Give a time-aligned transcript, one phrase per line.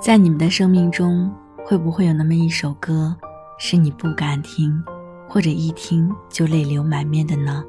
[0.00, 1.30] 在你们的生命中，
[1.62, 3.14] 会不会有那么一首歌，
[3.58, 4.82] 是你不敢听，
[5.28, 7.62] 或者一听就泪流满面的呢？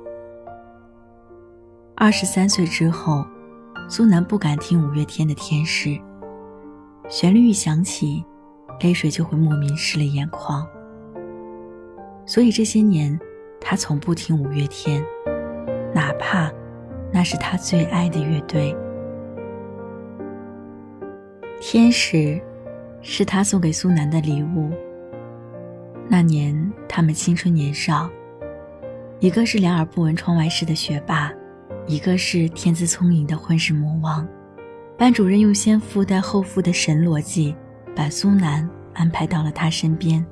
[1.94, 3.26] 二十三岁之后，
[3.90, 5.90] 苏南不敢听五月天的《天使》，
[7.10, 8.24] 旋律一响起，
[8.80, 10.66] 泪水就会莫名湿了眼眶。
[12.26, 13.20] 所以这些年，
[13.60, 15.04] 他从不听五月天，
[15.94, 16.50] 哪怕
[17.12, 18.74] 那是他最爱的乐队。
[21.74, 22.38] 天使，
[23.02, 24.70] 是他送给苏南的礼物。
[26.10, 26.54] 那年
[26.86, 28.10] 他们青春年少，
[29.22, 31.32] 一个是两耳不闻窗外事的学霸，
[31.88, 34.28] 一个是天资聪颖的混世魔王。
[34.98, 37.56] 班主任用先富带后富的神逻辑，
[37.96, 40.26] 把苏南安排到了他身边。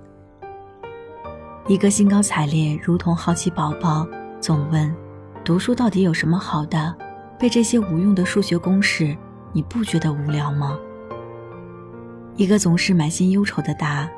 [1.70, 4.06] 一个兴高采烈，如同好奇宝宝，
[4.42, 4.94] 总问
[5.46, 6.94] ：“读书到底有什么好的？
[7.40, 9.16] 背这些无用的数学公式，
[9.54, 10.78] 你不觉得无聊吗？”
[12.40, 14.10] 一个总是满心忧愁的答：“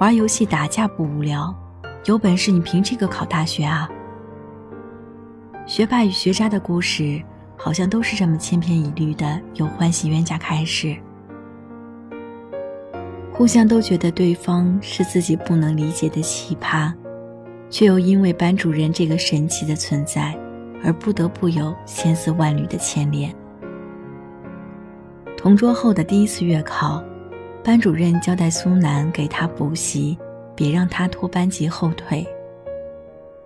[0.00, 1.54] 玩游戏打架不无聊，
[2.06, 3.88] 有本事你凭这个考大学啊！”
[5.64, 7.22] 学霸与学渣的故事，
[7.56, 10.96] 好像都是这么千篇一律的，由欢喜冤家开始，
[13.32, 16.92] 互相都觉得对方是自己不能理解的奇葩，
[17.70, 20.36] 却又因为班主任这个神奇的存在，
[20.82, 23.32] 而不得不有千丝万缕的牵连。
[25.36, 27.00] 同桌后的第一次月考。
[27.68, 30.16] 班主任交代苏南给他补习，
[30.56, 32.26] 别让他拖班级后腿。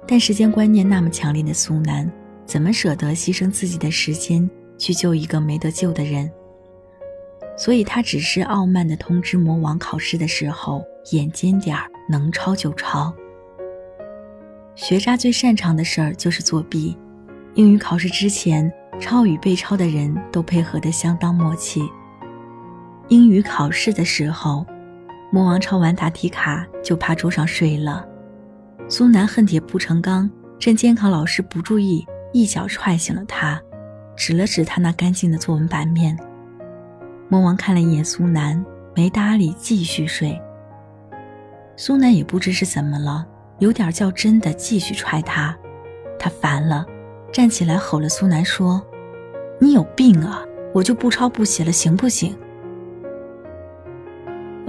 [0.07, 2.09] 但时间观念那么强烈的苏南，
[2.47, 6.31] 怎么舍得牺牲自己的时间去救一个没得救的人？
[7.59, 13.13] 所以他只是傲慢地通知魔王，考试的时候眼尖点儿，能抄就抄。
[14.77, 16.97] 学渣最擅长的事儿就是作弊，
[17.55, 21.83] 英语考试之前，抄与被抄的人都配合得相当默契。
[23.13, 24.65] 英语考试的时候，
[25.31, 28.03] 魔王抄完答题卡就趴桌上睡了。
[28.89, 33.61] 苏南恨铁不成钢，趁监考老师不注意，一脚踹醒了他，
[34.17, 36.19] 指了指他那干净的作文版面。
[37.29, 38.65] 魔王看了一眼苏南，
[38.97, 40.41] 没搭理，继续睡。
[41.77, 43.27] 苏南也不知是怎么了，
[43.59, 45.55] 有点较真的继续踹他。
[46.19, 46.87] 他烦了，
[47.31, 48.83] 站起来吼了苏南说
[49.61, 50.43] ：“你有病啊！
[50.73, 52.35] 我就不抄不写了，行不行？”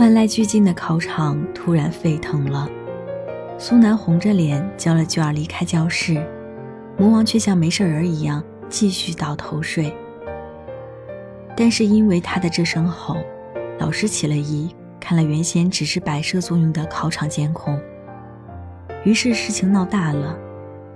[0.03, 2.68] 万籁俱静的考场突然沸腾了，
[3.58, 6.22] 苏南红着脸交了卷离开教室，
[6.97, 9.96] 魔王却像没事人一样继续倒头睡。
[11.56, 13.16] 但是因为他的这声吼，
[13.80, 17.80] 老师起了疑，看了原先只是摆设作用的考场监控，
[19.06, 20.38] 于是事情闹大了，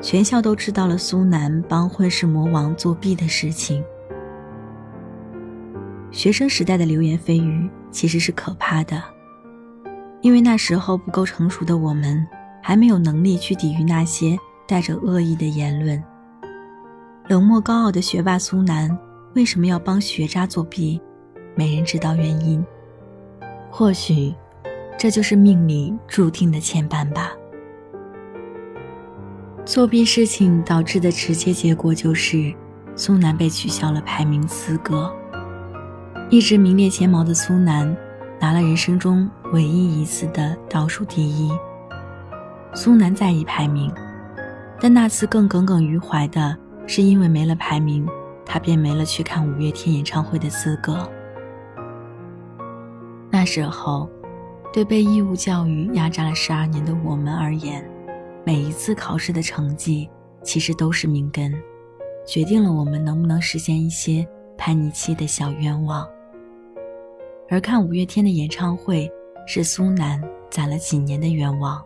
[0.01, 3.81] 全校都知道了苏南帮混世魔王作弊的事情。
[6.11, 9.01] 学生时代的流言蜚语其实是可怕的，
[10.21, 12.25] 因为那时候不够成熟的我们，
[12.63, 16.01] 还没有能力去抵御那些带着恶意的言论。
[17.27, 18.97] 冷漠高傲的学霸苏南
[19.35, 20.99] 为什么要帮学渣作弊？
[21.55, 22.65] 没人知道原因。
[23.69, 24.33] 或许，
[24.97, 27.31] 这就是命里注定的牵绊吧。
[29.65, 32.53] 作弊事情导致的直接结果就是，
[32.95, 35.13] 苏南被取消了排名资格。
[36.29, 37.95] 一直名列前茅的苏南，
[38.37, 41.49] 拿了人生中唯一一次的倒数第一。
[42.73, 43.89] 苏南在意排名，
[44.77, 46.53] 但那次更耿耿于怀的
[46.85, 48.05] 是，因为没了排名，
[48.45, 51.09] 他便没了去看五月天演唱会的资格。
[53.29, 54.09] 那时候，
[54.73, 57.89] 对被义务教育压榨了十二年的我们而言，
[58.45, 60.09] 每一次考试的成绩
[60.43, 61.53] 其实都是命根，
[62.27, 64.27] 决定了我们能不能实现一些
[64.57, 66.05] 叛逆期的小愿望。
[67.49, 69.09] 而看五月天的演唱会，
[69.45, 71.83] 是苏南攒了几年的愿望。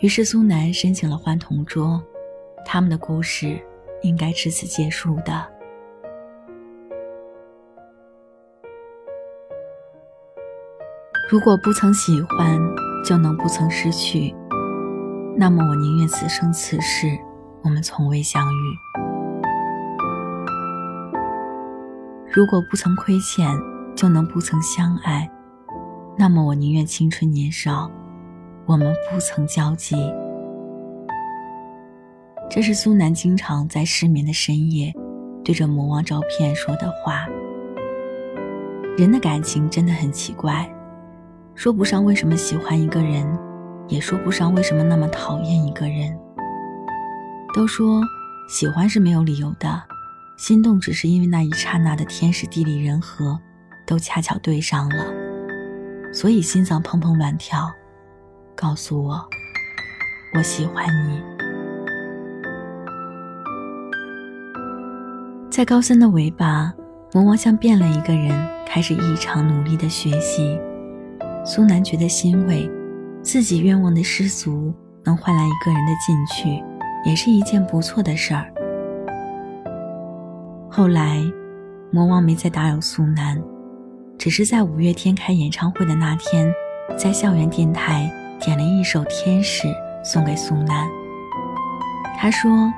[0.00, 2.02] 于是苏南申请了换同桌，
[2.64, 3.58] 他们的故事
[4.02, 5.46] 应该至此结束的。
[11.30, 12.58] 如果不曾喜欢，
[13.04, 14.34] 就能不曾失去，
[15.36, 17.08] 那么我宁愿此生此世，
[17.62, 19.05] 我们从未相遇。
[22.36, 23.50] 如果不曾亏欠，
[23.94, 25.26] 就能不曾相爱，
[26.18, 27.90] 那么我宁愿青春年少，
[28.66, 29.96] 我们不曾交集。
[32.50, 34.92] 这是苏南经常在失眠的深夜，
[35.42, 37.26] 对着魔王照片说的话。
[38.98, 40.70] 人的感情真的很奇怪，
[41.54, 43.26] 说不上为什么喜欢一个人，
[43.88, 46.14] 也说不上为什么那么讨厌一个人。
[47.54, 48.02] 都说
[48.46, 49.82] 喜欢是没有理由的。
[50.36, 53.40] 心动只是因为那一刹那的天时地利人和，
[53.86, 55.06] 都恰巧对上了，
[56.12, 57.72] 所以心脏砰砰乱跳，
[58.54, 59.26] 告诉我，
[60.34, 61.22] 我喜欢你。
[65.50, 66.70] 在高三的尾巴，
[67.14, 68.30] 魔王像变了一个人，
[68.66, 70.60] 开始异常努力的学习。
[71.46, 72.70] 苏南觉得欣慰，
[73.22, 76.62] 自己愿望的失足能换来一个人的进取，
[77.08, 78.52] 也是一件不错的事儿。
[80.76, 81.24] 后来，
[81.90, 83.42] 魔王没再打扰苏南，
[84.18, 86.52] 只是在五月天开演唱会的那天，
[86.98, 89.66] 在校园电台点了一首《天使》
[90.04, 90.86] 送给苏南。
[92.18, 92.70] 他说：“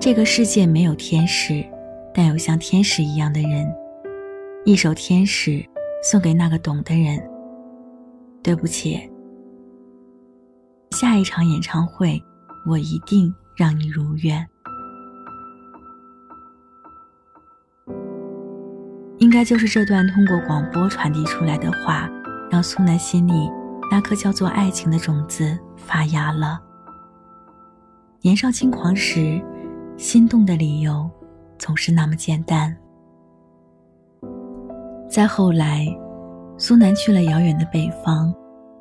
[0.00, 1.62] 这个世界没有天使，
[2.14, 3.70] 但有像天使一样的人。
[4.64, 5.50] 一首《天使》
[6.02, 7.22] 送给那个懂的人。”
[8.42, 9.10] 对不起，
[10.92, 12.18] 下一场演唱会，
[12.66, 14.48] 我一定让你如愿。
[19.18, 22.08] 应该就是这段通过广播传递出来的话，
[22.50, 23.50] 让苏南心里
[23.90, 26.60] 那颗叫做爱情的种子发芽了。
[28.20, 29.40] 年少轻狂时，
[29.96, 31.08] 心动的理由
[31.58, 32.76] 总是那么简单。
[35.08, 35.86] 再后来。
[36.58, 38.34] 苏南去了遥远的北方，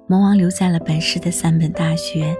[0.07, 2.33] 魔王留在了本市的三本大学。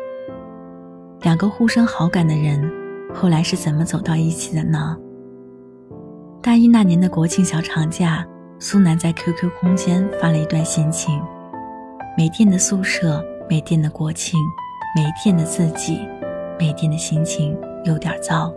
[1.24, 2.72] 两个互生好感的人，
[3.14, 4.98] 后来是怎么走到一起的呢？
[6.46, 8.24] 大一那年的国庆小长假，
[8.60, 11.20] 苏南在 QQ 空间发了一段心情：
[12.16, 14.40] 没电的宿舍，没电的国庆，
[14.96, 16.00] 没电的自己，
[16.60, 18.54] 没电的心情有点糟。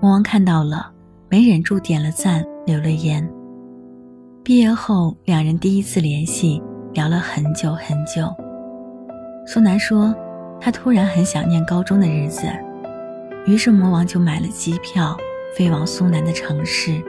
[0.00, 0.90] 魔王看到了，
[1.28, 3.30] 没忍住点了赞，留了言。
[4.42, 6.62] 毕业后，两人第一次联系，
[6.94, 8.34] 聊了很久很久。
[9.46, 10.14] 苏南说，
[10.58, 12.46] 他突然很想念高中的日子，
[13.44, 15.14] 于是魔王就买了机票，
[15.56, 17.02] 飞往苏南的城市。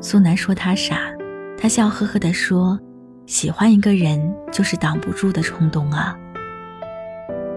[0.00, 1.10] 苏南说他傻，
[1.58, 2.78] 他笑呵呵地说，
[3.26, 6.16] 喜欢一个人就是挡不住的冲动啊。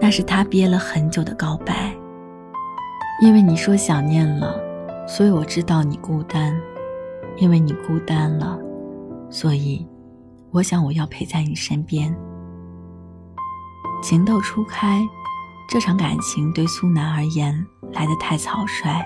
[0.00, 1.96] 那是他憋了很久的告白，
[3.22, 4.60] 因为你说想念了，
[5.06, 6.60] 所以我知道你孤单，
[7.36, 8.58] 因为你孤单了。
[9.30, 9.86] 所以，
[10.50, 12.12] 我想我要陪在你身边。
[14.02, 15.00] 情窦初开，
[15.68, 19.00] 这场感情对苏南而言来得太草率，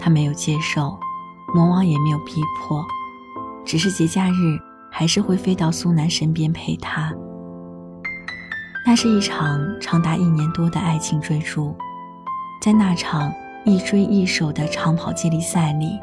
[0.00, 0.98] 他没有接受，
[1.54, 2.84] 魔王也没有逼迫，
[3.64, 4.58] 只是节假日
[4.90, 7.12] 还是会飞到苏南身边陪他。
[8.86, 11.76] 那是一场长达一年多的爱情追逐，
[12.62, 13.30] 在那场
[13.64, 16.00] 一追一守的长跑接力赛里，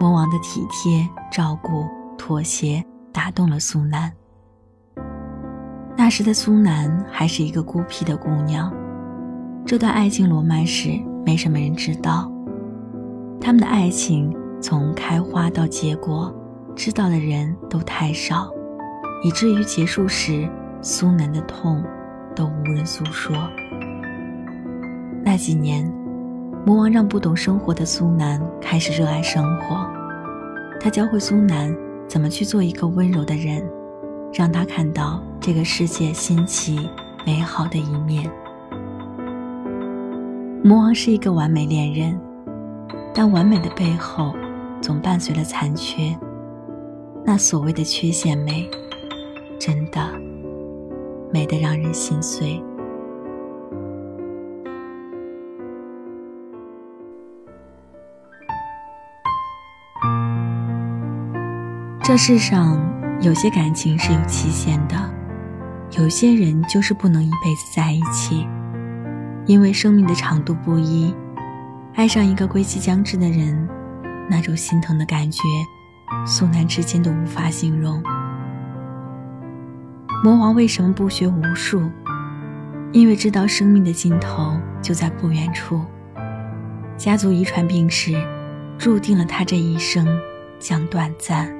[0.00, 1.86] 魔王的体贴照顾。
[2.20, 4.12] 妥协打动了苏南。
[5.96, 8.74] 那时的苏南还是一个孤僻的姑娘，
[9.64, 12.30] 这段爱情罗曼史没什么人知道。
[13.40, 16.34] 他们的爱情从开花到结果，
[16.74, 18.50] 知道的人都太少，
[19.24, 20.48] 以至于结束时，
[20.82, 21.82] 苏南的痛
[22.34, 23.36] 都无人诉说。
[25.24, 25.84] 那几年，
[26.64, 29.86] 魔王让不懂生活的苏南开始热爱生活，
[30.80, 31.74] 他教会苏南。
[32.08, 33.62] 怎么去做一个温柔的人，
[34.32, 36.88] 让他看到这个世界新奇
[37.26, 38.24] 美好的一面？
[40.64, 42.18] 魔王是一个完美恋人，
[43.12, 44.34] 但完美的背后
[44.80, 46.16] 总伴随了残缺。
[47.24, 48.68] 那所谓的缺陷美，
[49.58, 50.00] 真的
[51.32, 52.62] 美得让人心碎。
[62.02, 62.80] 这世上
[63.20, 64.96] 有些感情是有期限的，
[65.98, 68.46] 有些人就是不能一辈子在一起，
[69.44, 71.14] 因为生命的长度不一。
[71.98, 73.68] 爱上一个归期将至的人，
[74.30, 75.42] 那种心疼的感觉，
[76.24, 78.00] 苏南至今都无法形容。
[80.22, 81.82] 魔王为什么不学无术？
[82.92, 85.84] 因为知道生命的尽头就在不远处。
[86.96, 88.14] 家族遗传病史，
[88.78, 90.06] 注定了他这一生
[90.60, 91.52] 将短暂。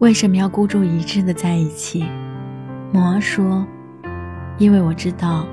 [0.00, 2.04] 为什么要孤注一掷的在一起？
[2.92, 3.64] 魔王说
[4.58, 5.46] ：“因为我知道，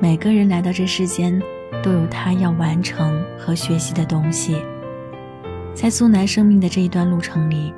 [0.00, 1.40] 每个人来到这世间，
[1.82, 4.62] 都有他要完成和学习的东西。
[5.74, 7.72] 在苏南生命的这一段路程里，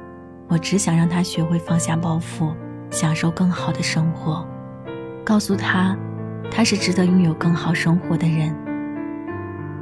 [0.48, 2.52] 我只想让他学会放下包袱，
[2.90, 4.46] 享受更好的生活。
[5.24, 5.96] 告诉他，
[6.50, 8.54] 他是值得拥有更好生活的人。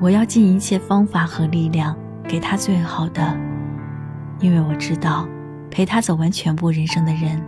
[0.01, 1.97] 我要尽一切方法和力量
[2.29, 3.35] 给他最好的，
[4.41, 5.27] 因为我知道。”
[5.69, 7.43] 陪他走完全部人生的人，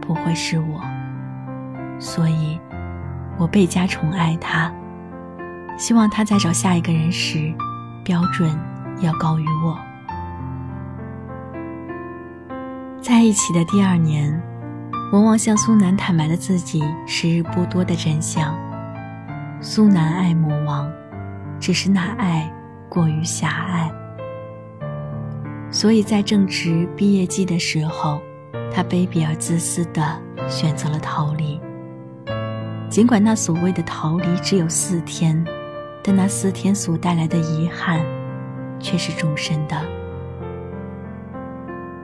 [0.00, 0.80] 不会是我，
[1.98, 2.56] 所以，
[3.38, 4.72] 我倍加宠爱他。
[5.76, 7.52] 希望他在找下一个人时，
[8.04, 8.56] 标准
[9.00, 9.76] 要高于我。
[13.00, 14.40] 在一起的第二年，
[15.10, 18.56] 魔王向苏南坦白了自己时日不多的真相。
[19.60, 20.90] 苏南爱魔王，
[21.58, 22.50] 只是那爱
[22.88, 23.90] 过于狭隘，
[25.70, 28.20] 所以在正值毕业季的时候，
[28.72, 30.00] 他卑鄙而自私地
[30.48, 31.60] 选择了逃离。
[32.94, 35.44] 尽管那所谓的逃离只有四天，
[36.00, 37.98] 但那四天所带来的遗憾，
[38.78, 39.76] 却是终身的。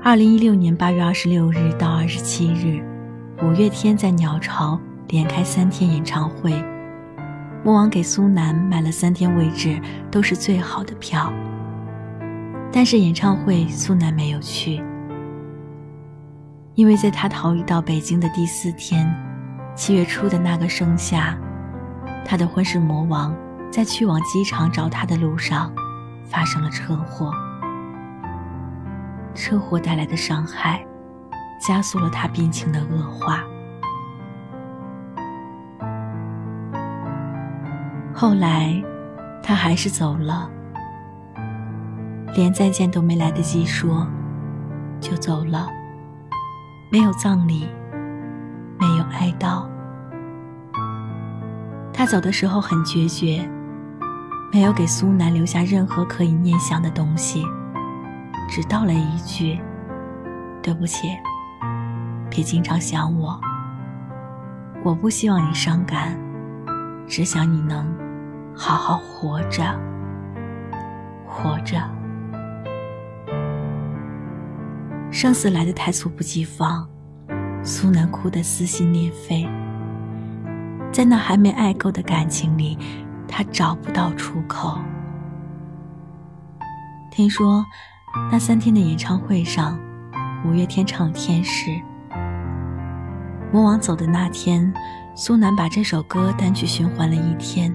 [0.02, 2.82] 二零一六年八月二十六日到二十七日，
[3.40, 6.60] 五月天在鸟巢连开三天演唱会。
[7.62, 9.80] 魔王给苏南买了三天位置，
[10.10, 11.32] 都是最好的票。
[12.72, 14.82] 但是演唱会苏南没有去，
[16.74, 19.08] 因为在他逃离到北京的第四天，
[19.80, 21.34] 七月初的那个盛夏，
[22.22, 23.34] 他的婚事魔王
[23.72, 25.72] 在去往机场找他的路上
[26.26, 27.32] 发生了车祸。
[29.34, 30.84] 车祸带来的伤害，
[31.66, 33.42] 加速了他病情的恶化。
[38.12, 38.78] 后来，
[39.42, 40.46] 他还是走了，
[42.34, 44.06] 连再见都没来得及说，
[45.00, 45.66] 就走了。
[46.92, 47.66] 没有葬礼，
[48.80, 49.66] 没有哀悼。
[51.92, 53.46] 他走的时候很决绝，
[54.50, 57.44] 没有给苏南留下任何可以念想的东西，
[58.48, 59.60] 只道了一句
[60.62, 61.08] ：“对不起，
[62.30, 63.38] 别经常想我。
[64.82, 66.18] 我不希望你伤感，
[67.06, 67.86] 只想你能。”
[68.52, 69.62] 好好活着，
[71.24, 71.80] 活着。
[75.10, 76.86] 生死来得太猝不及防，
[77.62, 79.48] 苏南哭得撕心裂肺。
[80.92, 82.76] 在那还没爱够的感情里，
[83.28, 84.78] 他找不到出口。
[87.10, 87.64] 听说，
[88.30, 89.78] 那三天的演唱会上，
[90.44, 91.70] 五月天唱《天使》。
[93.52, 94.72] 魔王走的那天，
[95.14, 97.74] 苏南把这首歌单曲循环了一天。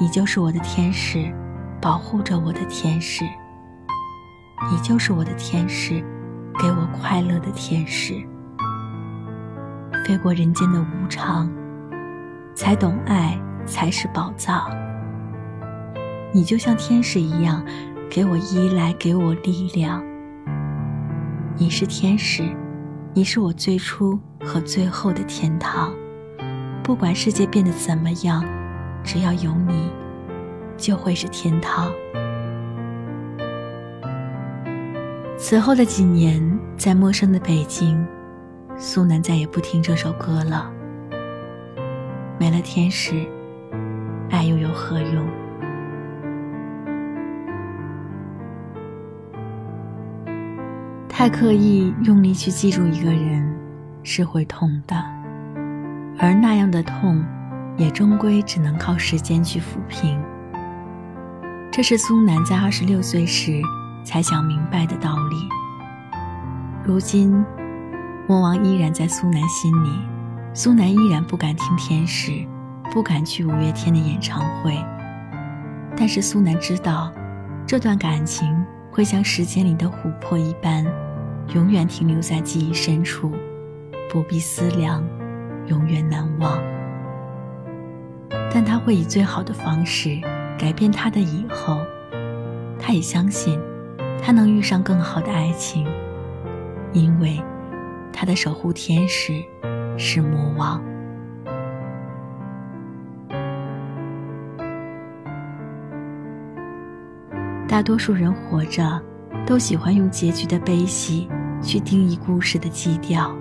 [0.00, 1.34] 你就是我的天使，
[1.80, 3.24] 保护着我的天使。
[4.70, 6.04] 你就是我的天使，
[6.60, 8.14] 给我快乐的天使。
[10.04, 11.50] 飞过人间的无常，
[12.54, 14.70] 才懂爱才是宝藏。
[16.32, 17.64] 你就像天使一样，
[18.10, 20.02] 给我依赖，给我力量。
[21.56, 22.42] 你是天使，
[23.14, 25.92] 你是我最初和最后的天堂。
[26.82, 28.44] 不管世界变得怎么样。
[29.04, 29.90] 只要有你，
[30.76, 31.90] 就会是天堂。
[35.40, 36.42] 此后的几年，
[36.76, 38.04] 在陌生的北京，
[38.76, 40.68] 苏南再也不听这首歌了。
[42.40, 43.24] 没了天使，
[44.30, 45.24] 爱又有何用？
[51.08, 53.56] 太刻意用力去记住一个人，
[54.02, 54.96] 是会痛的，
[56.18, 57.24] 而那样的痛。
[57.76, 60.20] 也终归只能靠时间去抚平。
[61.70, 63.62] 这是苏南在二十六岁时
[64.08, 65.36] 才想明白的道理。
[66.82, 67.44] 如今，
[68.26, 69.90] 魔王依然在苏南心里，
[70.54, 72.32] 苏南依然不敢听天使，
[72.90, 74.82] 不敢去五月天的演唱会。
[75.94, 77.12] 但是苏南知道，
[77.66, 78.48] 这段感情
[78.90, 80.86] 会像时间里的琥珀一般，
[81.54, 83.30] 永远停留在记忆深处，
[84.10, 85.04] 不必思量，
[85.66, 86.58] 永远难忘。
[88.50, 90.18] 但他会以最好的方式
[90.58, 91.78] 改变他的以后。
[92.80, 93.60] 他也相信，
[94.22, 95.86] 他能遇上更好的爱情，
[96.92, 97.42] 因为
[98.12, 99.42] 他的守护天使
[99.96, 100.82] 是魔王。
[107.66, 109.00] 大多数人活着，
[109.46, 111.28] 都喜欢用结局的悲喜
[111.62, 113.34] 去定义故事的基调。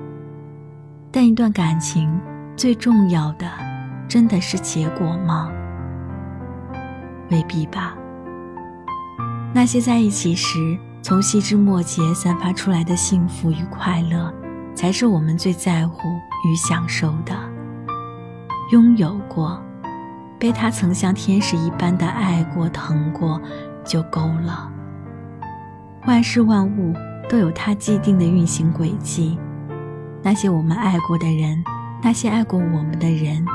[1.12, 2.20] 但一段感情
[2.56, 3.48] 最重要的。
[4.10, 5.52] 真的是结果吗？
[7.30, 7.94] 未必吧。
[9.54, 14.32] 那些在一起时从细枝末节散发出来的幸福与快乐，
[14.76, 16.10] 才是我们最在乎
[16.46, 17.34] 与享受的。
[18.72, 19.60] 拥有过，
[20.38, 23.42] 被他曾像天使一般的爱过、疼过，
[23.84, 24.70] 就够了。
[26.06, 26.94] 万事万物
[27.28, 29.38] 都有它既定的运行轨迹。
[30.22, 31.64] 那些我们爱过的人，
[32.04, 33.46] 那些爱过我们的人。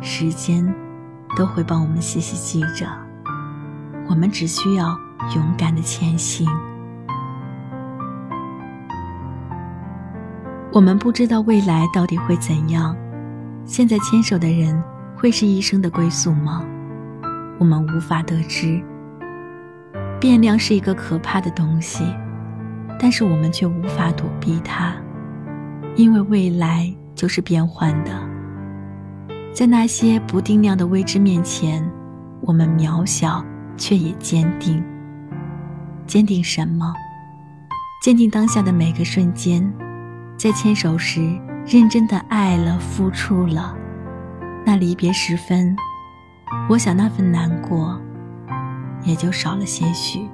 [0.00, 0.74] 时间
[1.36, 2.86] 都会帮我们细细记着，
[4.08, 4.98] 我们只需要
[5.34, 6.48] 勇敢的前行。
[10.72, 12.94] 我们不知道未来到底会怎样，
[13.64, 14.82] 现在牵手的人
[15.16, 16.62] 会是一生的归宿吗？
[17.58, 18.82] 我们无法得知。
[20.20, 22.04] 变量是一个可怕的东西，
[22.98, 24.94] 但是我们却无法躲避它，
[25.94, 28.10] 因为未来就是变幻的。
[29.54, 31.82] 在那些不定量的未知面前，
[32.42, 33.42] 我们渺小
[33.78, 34.84] 却也坚定。
[36.06, 36.94] 坚定什么？
[38.02, 39.72] 坚定当下的每个瞬间，
[40.36, 41.20] 在牵手时
[41.66, 43.74] 认真的爱了、付出了。
[44.64, 45.76] 那离别时分，
[46.68, 48.00] 我想那份难过。
[49.02, 50.28] 也就少了些许，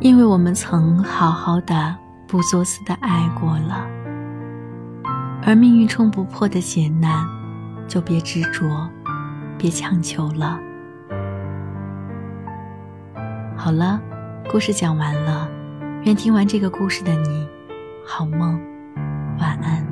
[0.00, 1.94] 因为我们曾好好的、
[2.26, 3.86] 不作死的爱过了。
[5.42, 7.26] 而命运冲不破的劫难，
[7.86, 8.88] 就别执着，
[9.58, 10.58] 别强求了。
[13.56, 14.00] 好了，
[14.50, 15.48] 故事讲完了，
[16.02, 17.46] 愿听完这个故事的你，
[18.04, 18.60] 好梦，
[19.38, 19.89] 晚安。